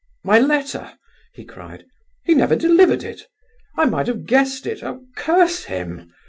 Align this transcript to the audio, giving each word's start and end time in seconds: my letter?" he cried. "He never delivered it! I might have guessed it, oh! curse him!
my 0.23 0.39
letter?" 0.39 0.93
he 1.31 1.45
cried. 1.45 1.85
"He 2.23 2.33
never 2.33 2.55
delivered 2.55 3.03
it! 3.03 3.27
I 3.77 3.85
might 3.85 4.07
have 4.07 4.25
guessed 4.25 4.65
it, 4.65 4.81
oh! 4.83 5.01
curse 5.15 5.65
him! 5.65 6.11